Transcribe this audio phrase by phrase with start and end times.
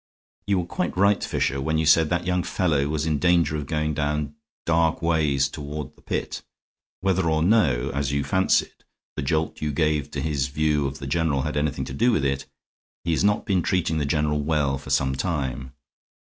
[0.47, 3.67] "You were quite right, Fisher, when you said that young fellow was in danger of
[3.67, 4.33] going down
[4.65, 6.41] dark ways toward the pit.
[7.01, 8.83] Whether or no, as you fancied,
[9.15, 12.25] the jolt you gave to his view of the general had anything to do with
[12.25, 12.47] it,
[13.03, 15.73] he has not been treating the general well for some time.